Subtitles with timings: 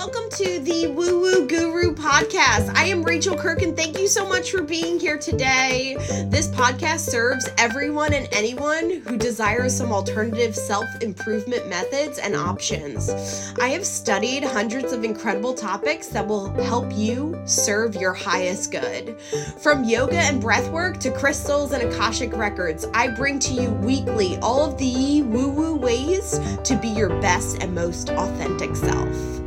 [0.00, 2.74] welcome to the Woo Woo Guru podcast.
[2.74, 5.94] I am Rachel Kirk, and thank you so much for being here today.
[6.30, 13.10] This podcast serves everyone and anyone who desires some alternative self improvement methods and options.
[13.60, 19.20] I have studied hundreds of incredible topics that will help you serve your highest good.
[19.58, 24.64] From yoga and breathwork to crystals and Akashic records, I bring to you weekly all
[24.64, 29.39] of the woo woo ways to be your best and most authentic self.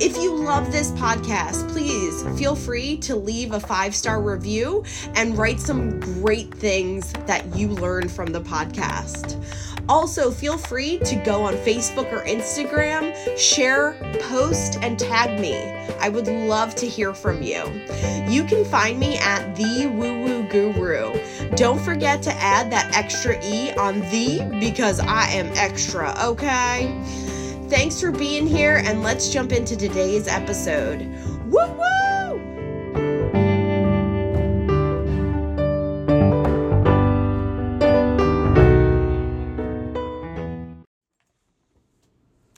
[0.00, 5.38] If you love this podcast, please feel free to leave a five star review and
[5.38, 9.40] write some great things that you learned from the podcast.
[9.88, 15.54] Also, feel free to go on Facebook or Instagram, share, post, and tag me.
[16.00, 17.62] I would love to hear from you.
[18.26, 21.20] You can find me at the Woo Woo Guru.
[21.54, 27.23] Don't forget to add that extra E on the because I am extra, okay?
[27.74, 31.00] Thanks for being here, and let's jump into today's episode.
[31.46, 32.38] Woo woo!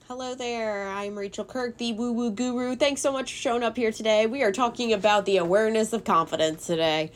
[0.07, 2.77] Hello there, I'm Rachel Kirk, the Woo Woo Guru.
[2.77, 4.27] Thanks so much for showing up here today.
[4.27, 7.11] We are talking about the awareness of confidence today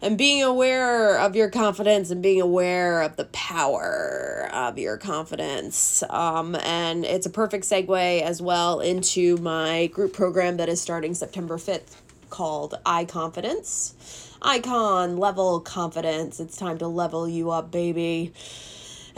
[0.00, 6.02] and being aware of your confidence and being aware of the power of your confidence.
[6.10, 11.14] Um, and it's a perfect segue as well into my group program that is starting
[11.14, 11.96] September 5th
[12.30, 13.94] called I Confidence.
[14.40, 16.38] Icon level confidence.
[16.38, 18.32] It's time to level you up, baby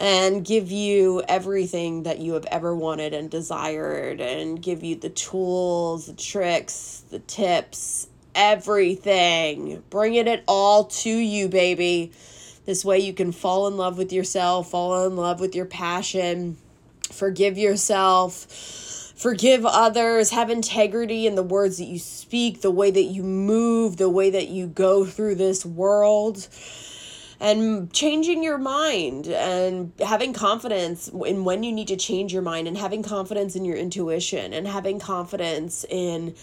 [0.00, 5.10] and give you everything that you have ever wanted and desired and give you the
[5.10, 9.82] tools, the tricks, the tips, everything.
[9.90, 12.12] Bringing it all to you, baby.
[12.66, 16.56] This way you can fall in love with yourself, fall in love with your passion,
[17.10, 18.46] forgive yourself,
[19.16, 23.96] forgive others, have integrity in the words that you speak, the way that you move,
[23.96, 26.46] the way that you go through this world.
[27.42, 32.68] And changing your mind and having confidence in when you need to change your mind,
[32.68, 36.34] and having confidence in your intuition, and having confidence in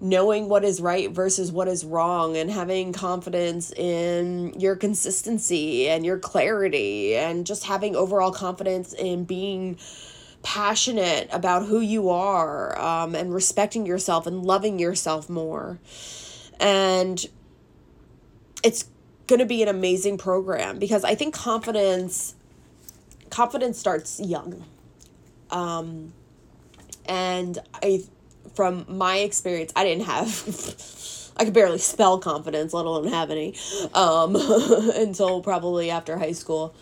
[0.00, 6.06] knowing what is right versus what is wrong and having confidence in your consistency and
[6.06, 9.76] your clarity and just having overall confidence in being
[10.42, 15.78] passionate about who you are um, and respecting yourself and loving yourself more.
[16.60, 17.24] And
[18.62, 18.88] it's
[19.26, 22.34] going to be an amazing program because I think confidence
[23.30, 24.64] confidence starts young.
[25.50, 26.12] Um,
[27.06, 28.04] and I
[28.54, 31.34] from my experience, I didn't have.
[31.36, 33.54] I could barely spell confidence, let alone have any,
[33.94, 34.34] um,
[34.96, 36.74] until probably after high school.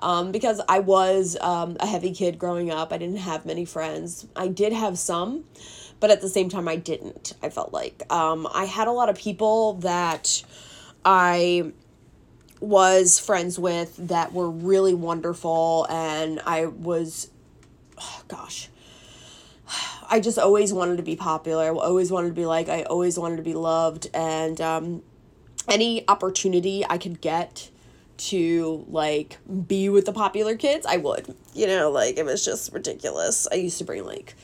[0.00, 2.92] Um, because I was um, a heavy kid growing up.
[2.92, 4.26] I didn't have many friends.
[4.34, 5.44] I did have some,
[6.00, 7.34] but at the same time, I didn't.
[7.42, 10.42] I felt like um, I had a lot of people that
[11.04, 11.72] I
[12.60, 17.30] was friends with that were really wonderful, and I was,
[17.98, 18.68] oh, gosh,
[20.10, 21.64] I just always wanted to be popular.
[21.64, 24.10] I always wanted to be like, I always wanted to be loved.
[24.12, 25.02] And um,
[25.68, 27.70] any opportunity I could get
[28.18, 31.34] to like be with the popular kids, I would.
[31.54, 33.46] You know, like it was just ridiculous.
[33.50, 34.34] I used to bring like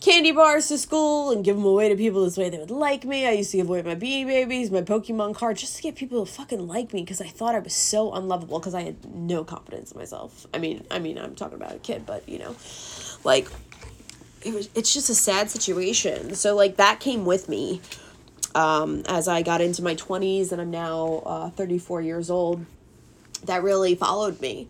[0.00, 3.04] candy bars to school and give them away to people this way they would like
[3.04, 3.26] me.
[3.26, 6.24] I used to give away my Beanie Babies, my Pokemon cards, just to get people
[6.24, 9.42] to fucking like me because I thought I was so unlovable because I had no
[9.42, 10.46] confidence in myself.
[10.52, 12.54] I mean, I mean, I'm talking about a kid, but you know,
[13.24, 13.48] like
[14.46, 16.34] it was it's just a sad situation.
[16.34, 17.80] So like that came with me
[18.54, 22.64] um, as I got into my 20s and I'm now uh, 34 years old.
[23.44, 24.68] That really followed me.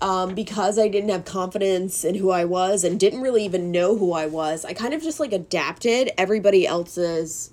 [0.00, 3.96] Um, because I didn't have confidence in who I was and didn't really even know
[3.96, 7.50] who I was, I kind of just like adapted everybody else's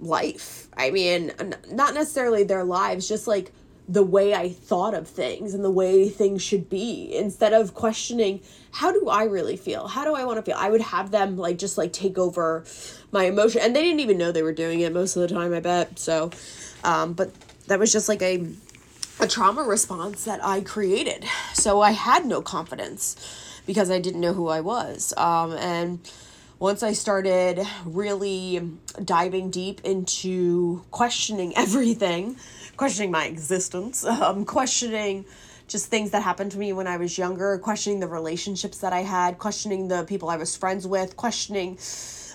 [0.00, 0.68] life.
[0.74, 1.32] I mean,
[1.70, 3.52] not necessarily their lives, just like
[3.88, 8.40] the way I thought of things and the way things should be instead of questioning
[8.70, 9.86] how do I really feel?
[9.88, 10.56] How do I want to feel?
[10.58, 12.64] I would have them like just like take over
[13.10, 15.52] my emotion and they didn't even know they were doing it most of the time,
[15.52, 15.98] I bet.
[15.98, 16.30] So
[16.84, 17.32] um but
[17.66, 18.46] that was just like a
[19.20, 21.24] a trauma response that I created.
[21.52, 23.16] So I had no confidence
[23.66, 25.12] because I didn't know who I was.
[25.16, 25.98] Um and
[26.62, 28.62] once I started really
[29.04, 32.36] diving deep into questioning everything,
[32.76, 35.24] questioning my existence, um, questioning
[35.68, 39.00] just things that happened to me when I was younger, questioning the relationships that I
[39.00, 41.78] had, questioning the people I was friends with, questioning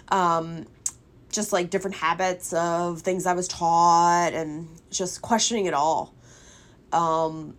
[0.09, 0.65] um,
[1.31, 6.13] just like different habits of things I was taught, and just questioning it all.
[6.91, 7.55] Um,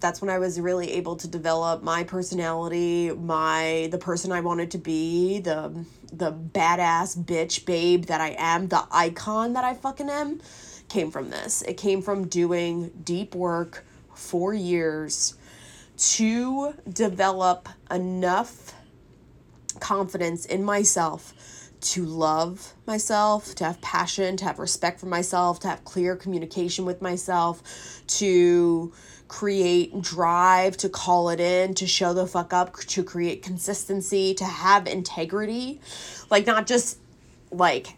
[0.00, 4.70] that's when I was really able to develop my personality, my the person I wanted
[4.72, 10.08] to be, the the badass bitch babe that I am, the icon that I fucking
[10.08, 10.40] am
[10.88, 11.62] came from this.
[11.62, 13.84] It came from doing deep work
[14.14, 15.34] for years
[15.96, 18.74] to develop enough
[19.80, 21.34] confidence in myself
[21.80, 26.84] to love myself, to have passion, to have respect for myself, to have clear communication
[26.84, 27.62] with myself,
[28.06, 28.92] to
[29.28, 34.44] create drive, to call it in, to show the fuck up, to create consistency, to
[34.44, 35.80] have integrity.
[36.30, 36.98] Like, not just
[37.50, 37.94] like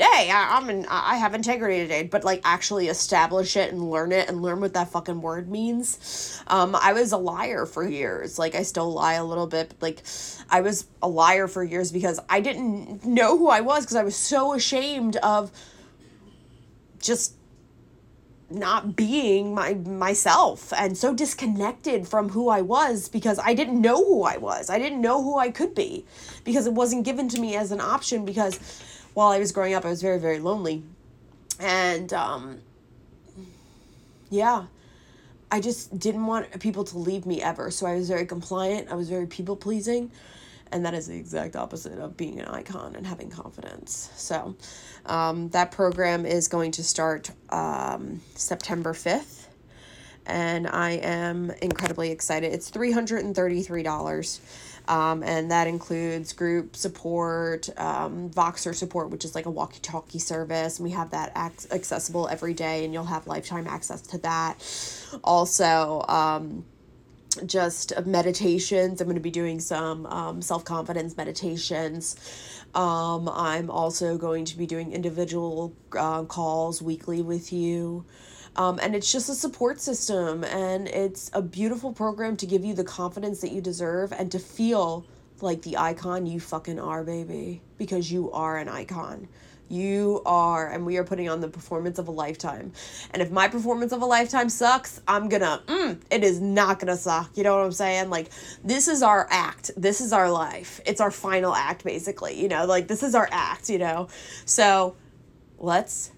[0.00, 4.12] hey, I, I'm in, I have integrity today, but like actually establish it and learn
[4.12, 6.42] it and learn what that fucking word means.
[6.46, 8.38] Um, I was a liar for years.
[8.38, 9.74] Like I still lie a little bit.
[9.78, 10.02] But, like
[10.48, 14.04] I was a liar for years because I didn't know who I was because I
[14.04, 15.52] was so ashamed of
[16.98, 17.34] just
[18.50, 24.04] not being my myself and so disconnected from who I was because I didn't know
[24.04, 24.70] who I was.
[24.70, 26.04] I didn't know who I could be
[26.44, 28.58] because it wasn't given to me as an option because
[29.14, 30.82] while I was growing up I was very very lonely.
[31.58, 32.60] And um
[34.30, 34.66] yeah.
[35.50, 37.70] I just didn't want people to leave me ever.
[37.72, 38.88] So I was very compliant.
[38.90, 40.12] I was very people pleasing.
[40.72, 44.10] And that is the exact opposite of being an icon and having confidence.
[44.14, 44.54] So,
[45.06, 49.46] um, that program is going to start um, September 5th.
[50.26, 52.52] And I am incredibly excited.
[52.52, 54.40] It's $333.
[54.88, 60.18] Um, and that includes group support, um, Voxer support, which is like a walkie talkie
[60.18, 60.78] service.
[60.78, 64.56] And we have that ac- accessible every day, and you'll have lifetime access to that.
[65.22, 66.64] Also, um,
[67.46, 69.00] just meditations.
[69.00, 72.16] I'm going to be doing some um, self confidence meditations.
[72.74, 78.04] Um, I'm also going to be doing individual uh, calls weekly with you.
[78.60, 82.74] Um, and it's just a support system, and it's a beautiful program to give you
[82.74, 85.06] the confidence that you deserve and to feel
[85.40, 89.28] like the icon you fucking are, baby, because you are an icon.
[89.70, 92.72] You are, and we are putting on the performance of a lifetime.
[93.12, 96.98] And if my performance of a lifetime sucks, I'm gonna, mm, it is not gonna
[96.98, 97.30] suck.
[97.38, 98.10] You know what I'm saying?
[98.10, 98.28] Like,
[98.62, 99.70] this is our act.
[99.74, 100.82] This is our life.
[100.84, 102.38] It's our final act, basically.
[102.38, 104.08] You know, like, this is our act, you know?
[104.44, 104.96] So,
[105.58, 106.10] let's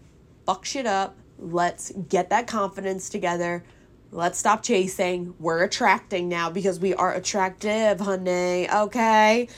[0.44, 1.14] fuck shit up.
[1.42, 3.64] Let's get that confidence together.
[4.12, 5.34] Let's stop chasing.
[5.40, 8.70] We're attracting now because we are attractive, honey.
[8.70, 9.48] Okay?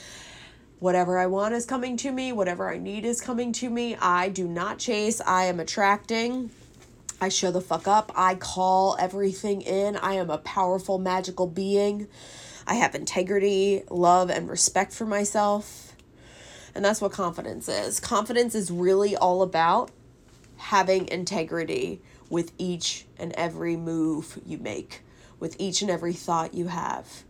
[0.79, 2.31] Whatever I want is coming to me.
[2.31, 3.95] Whatever I need is coming to me.
[3.97, 5.21] I do not chase.
[5.21, 6.49] I am attracting.
[7.21, 8.11] I show the fuck up.
[8.15, 9.95] I call everything in.
[9.95, 12.07] I am a powerful, magical being.
[12.65, 15.95] I have integrity, love, and respect for myself.
[16.73, 17.99] And that's what confidence is.
[17.99, 19.91] Confidence is really all about
[20.57, 25.01] having integrity with each and every move you make,
[25.39, 27.23] with each and every thought you have.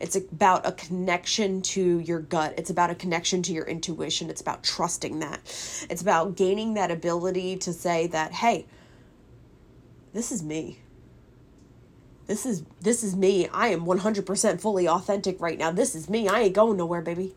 [0.00, 2.54] It's about a connection to your gut.
[2.58, 4.30] It's about a connection to your intuition.
[4.30, 5.40] It's about trusting that.
[5.88, 8.66] It's about gaining that ability to say that, hey,
[10.12, 10.80] this is me.
[12.26, 13.48] This is this is me.
[13.48, 15.70] I am 100% fully authentic right now.
[15.70, 16.28] This is me.
[16.28, 17.34] I ain't going nowhere, baby.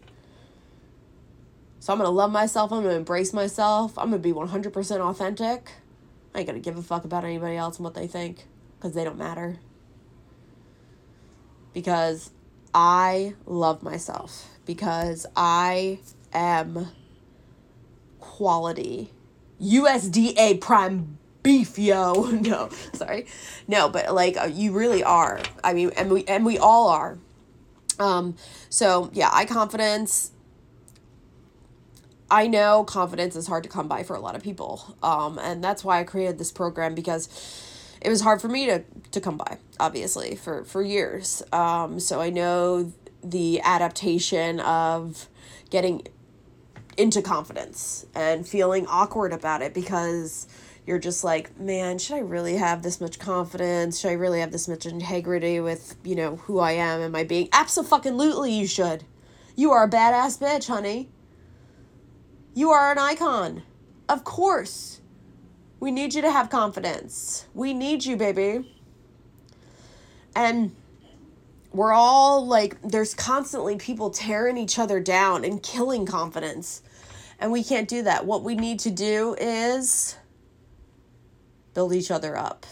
[1.86, 2.72] So I'm going to love myself.
[2.72, 3.96] I'm going to embrace myself.
[4.00, 5.70] I'm going to be 100% authentic.
[6.34, 8.96] I ain't going to give a fuck about anybody else and what they think because
[8.96, 9.58] they don't matter.
[11.76, 12.32] Because
[12.74, 16.00] I love myself because I
[16.34, 16.88] am
[18.20, 19.12] quality.
[19.62, 22.32] USDA prime beef, yo.
[22.32, 23.28] No, sorry.
[23.68, 25.40] No, but like uh, you really are.
[25.64, 27.20] I mean, and we and we all are.
[28.00, 28.36] Um
[28.72, 30.32] so yeah, I confidence
[32.30, 34.98] I know confidence is hard to come by for a lot of people.
[35.04, 37.30] Um and that's why I created this program because
[38.02, 41.44] it was hard for me to to come by obviously for for years.
[41.52, 42.92] Um so i know
[43.24, 45.28] the adaptation of
[45.70, 46.08] getting
[46.98, 50.48] into confidence and feeling awkward about it because
[50.86, 54.00] you're just like man should i really have this much confidence?
[54.00, 57.02] Should i really have this much integrity with you know who i am?
[57.02, 57.50] Am i being?
[57.52, 59.04] Absolutely you should.
[59.56, 61.10] You are a badass bitch honey
[62.56, 63.62] you are an icon
[64.10, 65.02] of course
[65.80, 67.46] we need you to have confidence.
[67.54, 68.76] We need you, baby.
[70.36, 70.76] And
[71.72, 76.82] we're all like, there's constantly people tearing each other down and killing confidence.
[77.40, 78.26] And we can't do that.
[78.26, 80.16] What we need to do is
[81.74, 82.66] build each other up.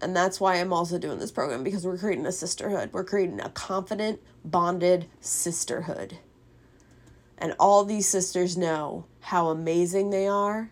[0.00, 2.90] And that's why I'm also doing this program because we're creating a sisterhood.
[2.92, 6.18] We're creating a confident, bonded sisterhood.
[7.38, 10.70] And all these sisters know how amazing they are,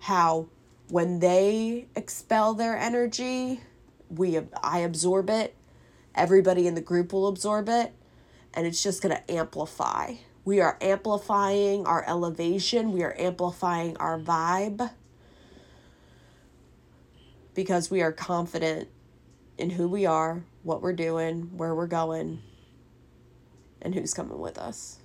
[0.00, 0.48] how
[0.88, 3.60] when they expel their energy,
[4.08, 5.56] we I absorb it
[6.16, 7.92] everybody in the group will absorb it
[8.54, 10.14] and it's just going to amplify.
[10.44, 14.90] We are amplifying our elevation, we are amplifying our vibe
[17.54, 18.88] because we are confident
[19.58, 22.42] in who we are, what we're doing, where we're going,
[23.80, 24.98] and who's coming with us.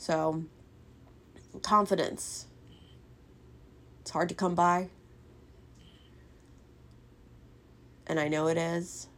[0.00, 0.44] So,
[1.60, 2.46] confidence.
[4.00, 4.88] It's hard to come by.
[8.06, 9.08] And I know it is.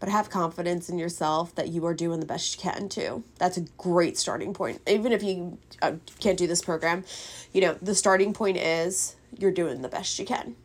[0.00, 3.22] But have confidence in yourself that you are doing the best you can too.
[3.38, 4.80] That's a great starting point.
[4.88, 7.04] Even if you uh, can't do this program,
[7.52, 10.56] you know, the starting point is you're doing the best you can.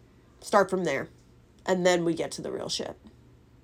[0.41, 1.07] Start from there.
[1.67, 2.97] And then we get to the real shit.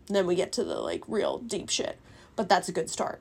[0.08, 1.98] And then we get to the like real deep shit.
[2.36, 3.20] But that's a good start.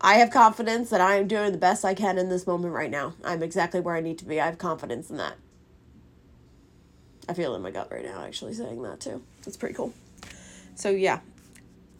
[0.00, 2.90] I have confidence that I am doing the best I can in this moment right
[2.90, 3.14] now.
[3.24, 4.40] I'm exactly where I need to be.
[4.40, 5.34] I have confidence in that.
[7.28, 9.22] I feel in my gut right now actually saying that too.
[9.44, 9.92] That's pretty cool.
[10.74, 11.20] So, yeah.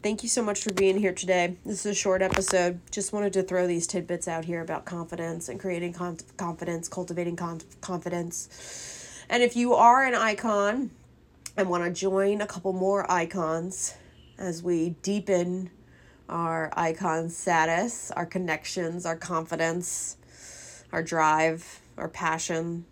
[0.03, 1.57] Thank you so much for being here today.
[1.65, 2.79] This is a short episode.
[2.93, 7.35] Just wanted to throw these tidbits out here about confidence and creating confidence, cultivating
[7.81, 9.25] confidence.
[9.29, 10.91] And if you are an icon
[11.57, 13.95] and want to join a couple more icons
[14.39, 15.71] as we deepen
[16.29, 20.17] our icon status, our connections, our confidence,
[20.93, 22.85] our drive, our passion.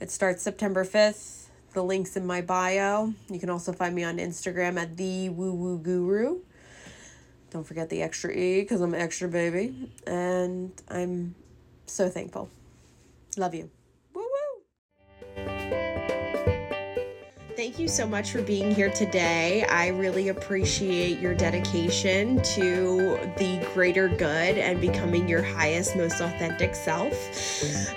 [0.00, 1.46] It starts September 5th.
[1.74, 3.14] The link's in my bio.
[3.30, 6.40] You can also find me on Instagram at the woo woo guru.
[7.50, 9.90] Don't forget the extra E because I'm extra baby.
[10.06, 11.34] And I'm
[11.86, 12.50] so thankful.
[13.36, 13.70] Love you.
[17.62, 19.64] Thank you so much for being here today.
[19.66, 26.74] I really appreciate your dedication to the greater good and becoming your highest, most authentic
[26.74, 27.14] self.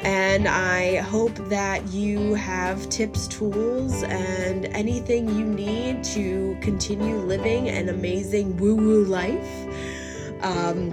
[0.05, 7.67] And I hope that you have tips, tools, and anything you need to continue living
[7.67, 9.67] an amazing woo woo life.
[10.43, 10.91] Um,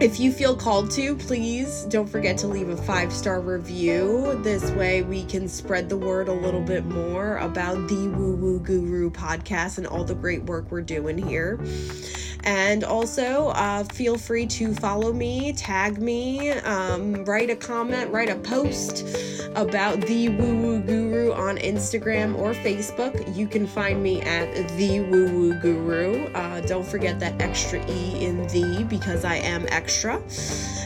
[0.00, 4.40] if you feel called to, please don't forget to leave a five star review.
[4.42, 8.60] This way, we can spread the word a little bit more about the Woo Woo
[8.60, 11.58] Guru podcast and all the great work we're doing here.
[12.44, 18.28] And also, uh, feel free to follow me, tag me, um, write a comment, write
[18.28, 19.04] a post
[19.56, 23.34] about the Woo Woo Guru on Instagram or Facebook.
[23.34, 26.26] You can find me at the Woo Woo Guru.
[26.34, 30.22] Uh, don't forget that extra E in the because I am extra.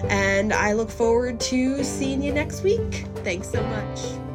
[0.09, 3.05] And I look forward to seeing you next week.
[3.25, 4.28] Thanks so much.